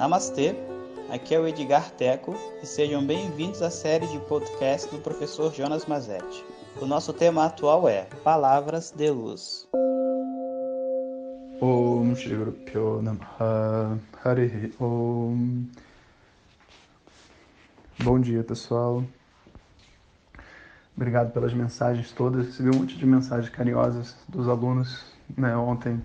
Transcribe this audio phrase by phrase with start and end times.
[0.00, 0.56] Namastê,
[1.10, 5.84] aqui é o Edgar Teco e sejam bem-vindos à série de podcast do professor Jonas
[5.84, 6.42] Mazetti.
[6.80, 9.68] O nosso tema atual é Palavras de Luz.
[11.60, 12.56] Om Shri Guru
[14.24, 15.66] Harihi Om
[18.02, 19.04] Bom dia, pessoal.
[20.96, 22.46] Obrigado pelas mensagens todas.
[22.46, 25.04] Recebi um monte de mensagens carinhosas dos alunos
[25.36, 26.02] né, ontem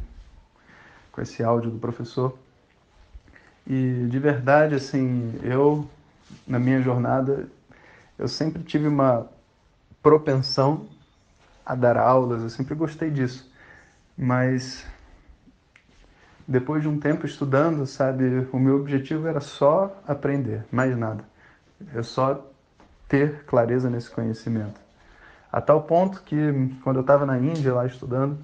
[1.14, 2.38] com esse áudio do professor.
[3.68, 5.90] E de verdade, assim, eu,
[6.48, 7.48] na minha jornada,
[8.18, 9.28] eu sempre tive uma
[10.02, 10.88] propensão
[11.66, 13.52] a dar aulas, eu sempre gostei disso.
[14.18, 14.86] Mas
[16.48, 21.24] depois de um tempo estudando, sabe, o meu objetivo era só aprender, mais nada.
[21.94, 22.46] É só
[23.08, 24.80] ter clareza nesse conhecimento.
[25.52, 26.38] A tal ponto que,
[26.84, 28.38] quando eu estava na Índia, lá estudando,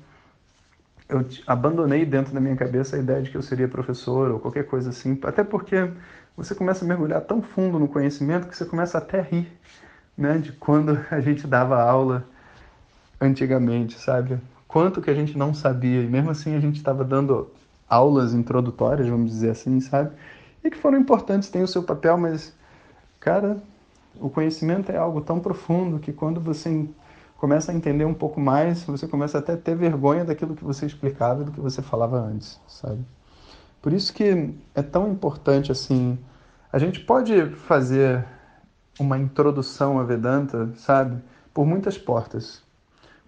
[1.12, 4.66] eu abandonei dentro da minha cabeça a ideia de que eu seria professor ou qualquer
[4.66, 5.92] coisa assim, até porque
[6.38, 9.52] você começa a mergulhar tão fundo no conhecimento que você começa até a rir,
[10.18, 12.26] né, de quando a gente dava aula
[13.20, 14.40] antigamente, sabe?
[14.70, 17.52] Quanto que a gente não sabia e mesmo assim a gente estava dando
[17.90, 20.12] aulas introdutórias, vamos dizer assim, sabe?
[20.64, 22.56] E que foram importantes, têm o seu papel, mas
[23.20, 23.62] cara,
[24.18, 26.88] o conhecimento é algo tão profundo que quando você
[27.42, 30.86] começa a entender um pouco mais, você começa até a ter vergonha daquilo que você
[30.86, 33.04] explicava, do que você falava antes, sabe?
[33.82, 36.20] Por isso que é tão importante assim,
[36.72, 38.24] a gente pode fazer
[39.00, 41.20] uma introdução a Vedanta, sabe?
[41.52, 42.62] Por muitas portas.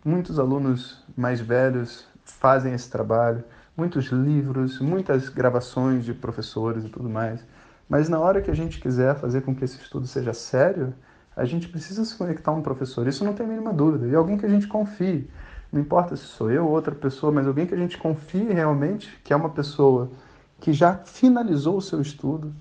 [0.05, 3.43] Muitos alunos mais velhos fazem esse trabalho,
[3.75, 7.43] muitos livros, muitas gravações de professores e tudo mais.
[7.89, 10.93] Mas na hora que a gente quiser fazer com que esse estudo seja sério,
[11.35, 14.07] a gente precisa se conectar a um professor, isso não tem a mínima dúvida.
[14.07, 15.29] E alguém que a gente confie.
[15.71, 19.19] Não importa se sou eu ou outra pessoa, mas alguém que a gente confie realmente,
[19.23, 20.11] que é uma pessoa
[20.59, 22.53] que já finalizou o seu estudo,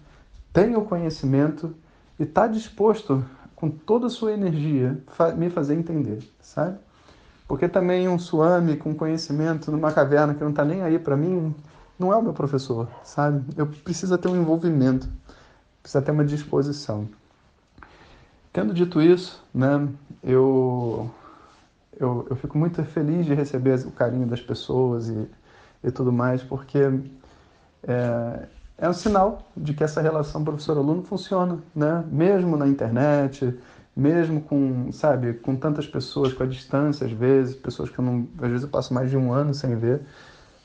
[0.52, 1.74] tem o conhecimento
[2.18, 5.00] e está disposto, com toda a sua energia,
[5.36, 6.78] me fazer entender, sabe?
[7.46, 11.54] Porque também um suame com conhecimento numa caverna que não está nem aí para mim,
[11.98, 13.44] não é o meu professor, sabe?
[13.56, 15.08] Eu preciso ter um envolvimento,
[15.80, 17.08] precisa ter uma disposição.
[18.52, 19.88] Tendo dito isso, né,
[20.22, 21.10] eu,
[21.98, 25.26] eu, eu fico muito feliz de receber o carinho das pessoas e,
[25.82, 26.78] e tudo mais, porque
[27.82, 28.46] é,
[28.76, 32.04] é um sinal de que essa relação professor-aluno funciona, né?
[32.10, 33.58] Mesmo na internet,
[33.96, 38.28] mesmo com, sabe, com tantas pessoas, com a distância às vezes, pessoas que eu não,
[38.38, 40.02] às vezes eu passo mais de um ano sem ver,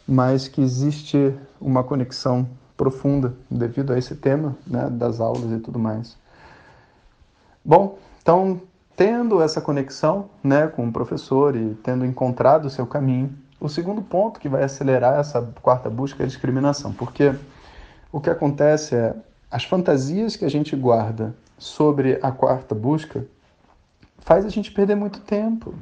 [0.07, 5.79] mas que existe uma conexão profunda devido a esse tema, né, das aulas e tudo
[5.79, 6.17] mais.
[7.67, 8.61] Bom, então,
[8.95, 14.01] tendo essa conexão né, com o professor e tendo encontrado o seu caminho, o segundo
[14.01, 17.35] ponto que vai acelerar essa quarta busca é a discriminação, porque
[18.09, 19.13] o que acontece é
[19.51, 23.25] as fantasias que a gente guarda sobre a quarta busca
[24.19, 25.73] faz a gente perder muito tempo.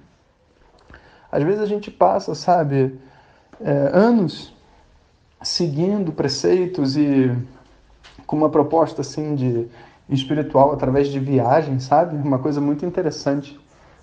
[1.32, 3.00] Às vezes a gente passa, sabe,
[3.62, 4.56] é, anos
[5.40, 7.32] seguindo preceitos e
[8.26, 9.70] com uma proposta assim de
[10.10, 12.16] espiritual através de viagem, sabe?
[12.16, 13.60] Uma coisa muito interessante,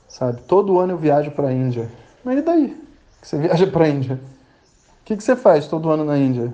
[0.08, 0.40] sabe?
[0.42, 1.88] Todo ano eu viajo para a Índia.
[2.24, 2.82] Mas e daí?
[3.20, 4.14] Que você viaja para a Índia?
[4.14, 6.52] O que, que você faz todo ano na Índia?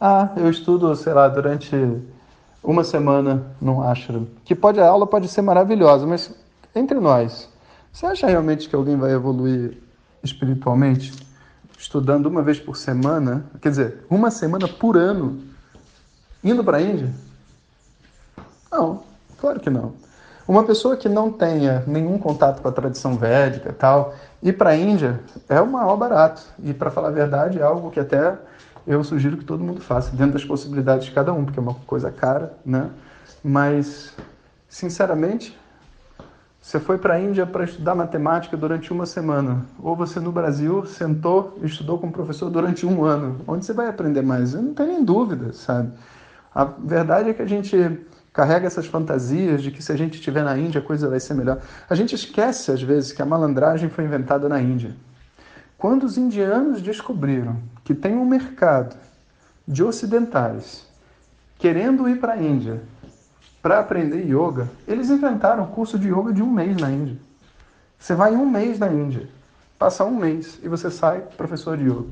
[0.00, 1.74] Ah, eu estudo, sei lá, durante
[2.62, 4.26] uma semana num ashram.
[4.44, 6.34] Que pode a aula pode ser maravilhosa, mas
[6.74, 7.48] entre nós,
[7.92, 9.78] você acha realmente que alguém vai evoluir
[10.22, 11.12] espiritualmente
[11.78, 13.44] estudando uma vez por semana?
[13.60, 15.42] Quer dizer, uma semana por ano
[16.42, 17.12] indo para a Índia?
[18.74, 19.04] Não,
[19.40, 19.92] claro que não.
[20.48, 24.70] Uma pessoa que não tenha nenhum contato com a tradição védica e tal, ir para
[24.70, 26.42] a Índia é o maior barato.
[26.58, 28.36] E, para falar a verdade, é algo que até
[28.84, 31.74] eu sugiro que todo mundo faça, dentro das possibilidades de cada um, porque é uma
[31.86, 32.90] coisa cara, né?
[33.44, 34.12] Mas,
[34.68, 35.56] sinceramente,
[36.60, 40.84] você foi para a Índia para estudar matemática durante uma semana, ou você no Brasil
[40.84, 43.40] sentou e estudou com o professor durante um ano.
[43.46, 44.52] Onde você vai aprender mais?
[44.52, 45.92] Eu não tenho nem dúvida, sabe?
[46.52, 48.04] A verdade é que a gente
[48.34, 51.34] carrega essas fantasias de que se a gente estiver na Índia a coisa vai ser
[51.34, 51.62] melhor.
[51.88, 54.94] A gente esquece às vezes que a malandragem foi inventada na Índia.
[55.78, 58.96] Quando os indianos descobriram que tem um mercado
[59.66, 60.84] de ocidentais
[61.58, 62.82] querendo ir para a Índia
[63.62, 67.16] para aprender yoga, eles inventaram o curso de yoga de um mês na Índia.
[67.98, 69.28] Você vai um mês na Índia,
[69.78, 72.08] passa um mês e você sai professor de yoga.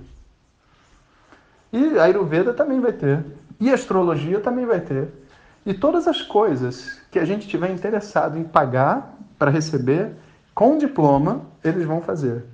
[1.72, 3.24] E a Ayurveda também vai ter.
[3.58, 5.21] E astrologia também vai ter.
[5.64, 10.12] E todas as coisas que a gente tiver interessado em pagar para receber,
[10.54, 12.44] com diploma, eles vão fazer.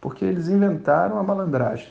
[0.00, 1.88] Porque eles inventaram a malandragem.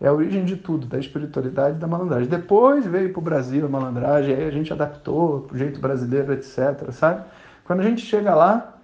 [0.00, 2.28] É a origem de tudo, da espiritualidade da malandragem.
[2.28, 6.32] Depois veio para o Brasil a malandragem, aí a gente adaptou para o jeito brasileiro,
[6.32, 6.90] etc.
[6.90, 7.22] Sabe?
[7.64, 8.78] Quando a gente chega lá,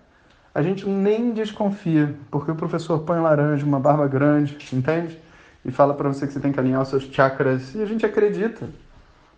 [0.55, 5.19] a gente nem desconfia, porque o professor põe laranja, uma barba grande, entende?
[5.65, 8.07] E fala para você que você tem que alinhar os seus chakras, e a gente
[8.07, 8.69] acredita.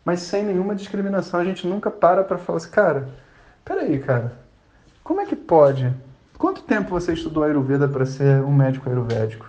[0.05, 3.09] Mas sem nenhuma discriminação, a gente nunca para para falar assim, cara,
[3.65, 4.33] peraí, cara,
[5.05, 5.93] como é que pode?
[6.39, 9.47] Quanto tempo você estudou Ayurveda para ser um médico ayurvédico?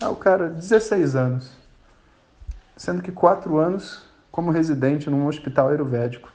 [0.00, 1.52] Ah, o cara, 16 anos.
[2.76, 6.28] Sendo que 4 anos como residente num hospital ayurvédico.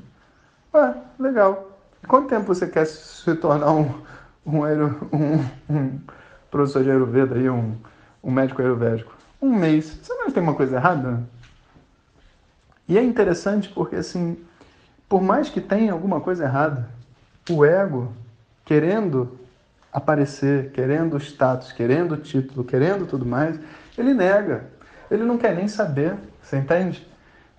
[0.74, 1.78] Ah, legal.
[2.08, 3.94] Quanto tempo você quer se tornar um,
[4.46, 6.00] um, um, um
[6.50, 7.76] professor de Ayurveda aí, um,
[8.24, 9.12] um médico ayurvédico?
[9.42, 10.00] Um mês.
[10.02, 11.24] Você não tem uma coisa errada?
[12.90, 14.36] E é interessante porque, assim,
[15.08, 16.90] por mais que tenha alguma coisa errada,
[17.48, 18.12] o ego,
[18.66, 19.38] querendo
[19.94, 23.60] aparecer, querendo status, querendo título, querendo tudo mais,
[23.96, 24.66] ele nega.
[25.10, 27.08] Ele não quer nem saber, você entende?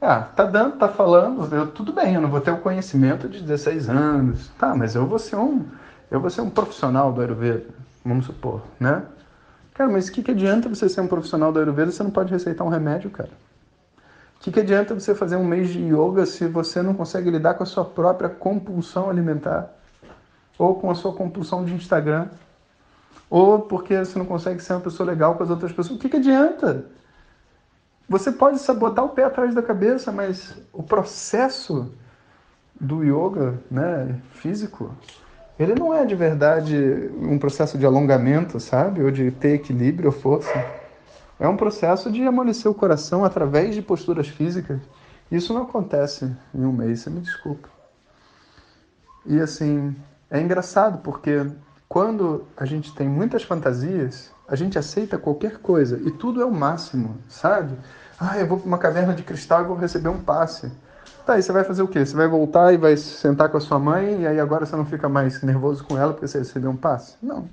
[0.01, 3.41] Ah, tá dando, tá falando, eu, tudo bem, eu não vou ter o conhecimento de
[3.41, 4.49] 16 anos.
[4.59, 5.65] Tá, mas eu vou ser um,
[6.11, 7.67] eu vou ser um profissional do Ayurveda,
[8.05, 9.03] vamos supor, né?
[9.75, 12.11] Cara, mas o que, que adianta você ser um profissional do Ayurveda se você não
[12.11, 13.31] pode receitar um remédio, cara?
[14.41, 17.55] O que, que adianta você fazer um mês de yoga se você não consegue lidar
[17.55, 19.77] com a sua própria compulsão alimentar?
[20.61, 22.29] ou com a sua compulsão de Instagram,
[23.31, 25.97] ou porque você não consegue ser uma pessoa legal com as outras pessoas.
[25.97, 26.85] O que, que adianta?
[28.07, 31.91] Você pode sabotar o pé atrás da cabeça, mas o processo
[32.79, 34.95] do yoga né, físico,
[35.59, 39.03] ele não é de verdade um processo de alongamento, sabe?
[39.03, 40.80] Ou de ter equilíbrio ou força.
[41.41, 44.79] É um processo de amolecer o coração através de posturas físicas.
[45.33, 47.67] Isso não acontece em um mês, você me desculpa.
[49.25, 49.97] E assim,
[50.31, 51.51] é engraçado porque
[51.89, 56.53] quando a gente tem muitas fantasias, a gente aceita qualquer coisa e tudo é o
[56.53, 57.75] máximo, sabe?
[58.19, 60.71] Ah, eu vou para uma caverna de cristal e vou receber um passe.
[61.25, 62.05] Tá, e você vai fazer o quê?
[62.05, 64.85] Você vai voltar e vai sentar com a sua mãe e aí agora você não
[64.85, 67.17] fica mais nervoso com ela porque você recebeu um passe?
[67.23, 67.49] Não.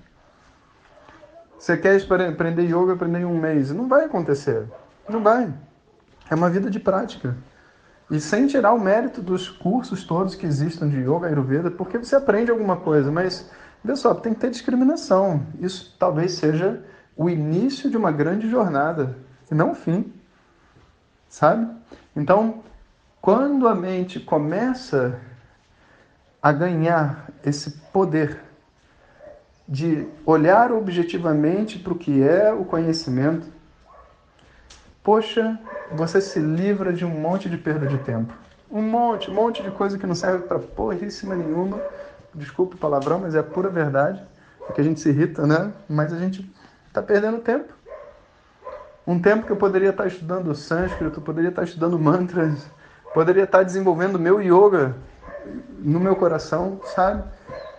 [1.57, 1.99] Você quer
[2.29, 3.71] aprender yoga, aprender em um mês?
[3.71, 4.67] Não vai acontecer.
[5.09, 5.51] Não vai.
[6.29, 7.35] É uma vida de prática.
[8.09, 12.15] E sem tirar o mérito dos cursos todos que existem de yoga, ayurveda, porque você
[12.15, 13.49] aprende alguma coisa, mas
[13.83, 15.45] vê só, tem que ter discriminação.
[15.59, 16.83] Isso talvez seja
[17.15, 19.17] o início de uma grande jornada
[19.51, 20.13] e não o fim.
[21.27, 21.67] Sabe?
[22.15, 22.63] Então,
[23.19, 25.19] quando a mente começa
[26.41, 28.46] a ganhar esse poder
[29.67, 33.47] de olhar objetivamente para o que é o conhecimento,
[35.03, 35.59] poxa,
[35.91, 38.33] você se livra de um monte de perda de tempo.
[38.71, 41.79] Um monte, um monte de coisa que não serve para porríssima nenhuma.
[42.33, 44.21] Desculpe o palavrão, mas é a pura verdade.
[44.65, 45.71] Porque a gente se irrita, né?
[45.89, 46.49] Mas a gente
[46.87, 47.73] está perdendo tempo.
[49.05, 52.69] Um tempo que eu poderia estar estudando sânscrito, poderia estar estudando mantras,
[53.13, 54.95] poderia estar desenvolvendo meu yoga
[55.79, 57.23] no meu coração, sabe?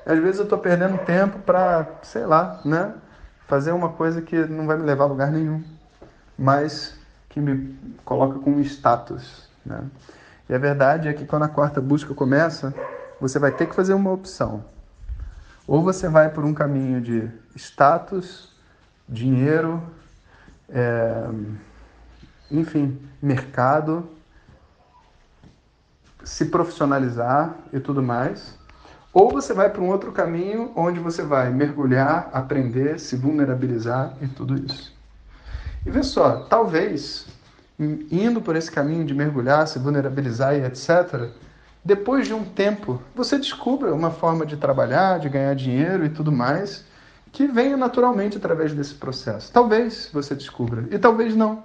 [0.09, 2.95] Às vezes eu estou perdendo tempo para, sei lá, né?
[3.47, 5.63] Fazer uma coisa que não vai me levar a lugar nenhum.
[6.39, 9.47] Mas que me coloca com status.
[9.67, 9.85] Né?
[10.49, 12.75] E a verdade é que quando a quarta busca começa,
[13.21, 14.65] você vai ter que fazer uma opção.
[15.67, 18.57] Ou você vai por um caminho de status,
[19.07, 19.83] dinheiro,
[20.71, 21.29] é,
[22.51, 24.09] enfim, mercado,
[26.25, 28.58] se profissionalizar e tudo mais.
[29.19, 34.29] Ou você vai para um outro caminho onde você vai mergulhar, aprender, se vulnerabilizar e
[34.29, 34.97] tudo isso.
[35.85, 37.27] E vê só, talvez,
[37.81, 41.31] indo por esse caminho de mergulhar, se vulnerabilizar e etc.,
[41.85, 46.31] depois de um tempo, você descubra uma forma de trabalhar, de ganhar dinheiro e tudo
[46.31, 46.85] mais,
[47.33, 49.51] que venha naturalmente através desse processo.
[49.51, 51.65] Talvez você descubra, e talvez não.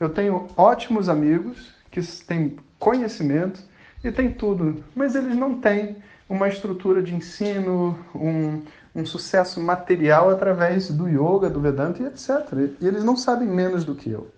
[0.00, 3.60] Eu tenho ótimos amigos que têm conhecimento
[4.02, 5.98] e têm tudo, mas eles não têm
[6.32, 8.62] uma estrutura de ensino, um,
[8.94, 12.74] um sucesso material através do yoga, do Vedanta e etc.
[12.80, 14.30] E eles não sabem menos do que eu.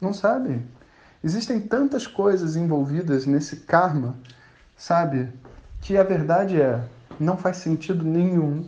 [0.00, 0.66] Não sabem.
[1.22, 4.16] Existem tantas coisas envolvidas nesse karma,
[4.78, 5.28] sabe?
[5.82, 6.82] Que a verdade é,
[7.20, 8.66] não faz sentido nenhum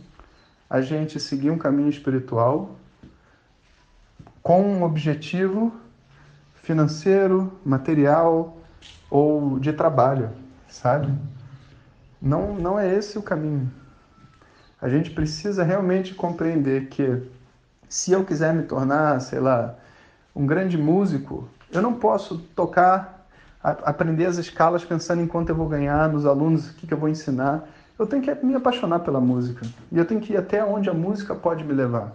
[0.69, 2.75] a gente seguir um caminho espiritual
[4.43, 5.73] com um objetivo
[6.61, 8.59] financeiro, material
[9.09, 10.29] ou de trabalho,
[10.67, 11.11] sabe?
[12.21, 13.71] Não, não é esse o caminho.
[14.81, 17.21] A gente precisa realmente compreender que
[17.87, 19.75] se eu quiser me tornar, sei lá,
[20.35, 23.27] um grande músico, eu não posso tocar,
[23.61, 26.97] aprender as escalas pensando em quanto eu vou ganhar nos alunos, o que, que eu
[26.97, 27.67] vou ensinar.
[27.97, 29.65] Eu tenho que me apaixonar pela música.
[29.91, 32.13] E eu tenho que ir até onde a música pode me levar.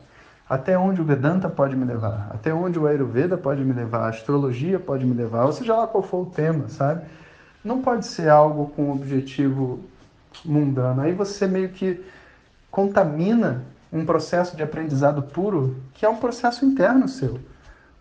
[0.48, 2.30] Até onde o Vedanta pode me levar?
[2.30, 4.04] Até onde o Ayurveda pode me levar?
[4.04, 5.44] A astrologia pode me levar?
[5.46, 7.02] Ou seja lá qual for o tema, sabe?
[7.64, 9.80] Não pode ser algo com objetivo
[10.44, 11.00] mundano.
[11.00, 12.04] Aí você meio que
[12.70, 17.38] contamina um processo de aprendizado puro, que é um processo interno seu,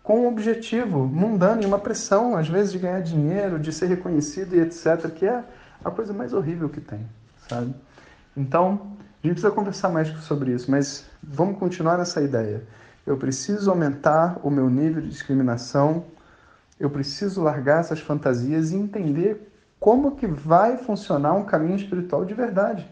[0.02, 4.56] com um objetivo mundano e uma pressão, às vezes, de ganhar dinheiro, de ser reconhecido
[4.56, 5.44] e etc., que é
[5.84, 7.06] a coisa mais horrível que tem,
[7.48, 7.74] sabe?
[8.36, 12.64] Então, a gente precisa conversar mais sobre isso, mas vamos continuar nessa ideia.
[13.06, 16.04] Eu preciso aumentar o meu nível de discriminação,
[16.78, 19.53] eu preciso largar essas fantasias e entender
[19.84, 22.88] como que vai funcionar um caminho espiritual de verdade.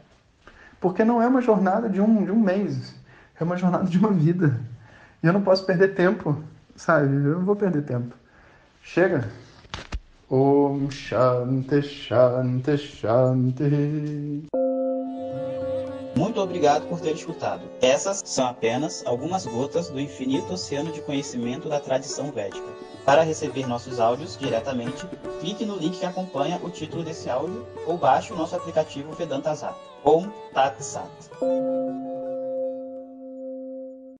[0.78, 2.94] Porque não é uma jornada de um, de um mês,
[3.40, 4.60] é uma jornada de uma vida.
[5.22, 6.36] E eu não posso perder tempo,
[6.76, 7.06] sabe?
[7.06, 8.14] Eu não vou perder tempo.
[8.82, 9.26] Chega.
[10.30, 14.44] Om Shanti Shanti Shanti.
[16.14, 17.62] Muito obrigado por ter escutado.
[17.80, 22.68] Essas são apenas algumas gotas do infinito oceano de conhecimento da tradição védica.
[23.04, 25.06] Para receber nossos áudios diretamente,
[25.40, 29.54] clique no link que acompanha o título desse áudio ou baixe o nosso aplicativo Vedanta
[29.54, 29.76] Zap.
[30.04, 31.10] Om Tat Sat.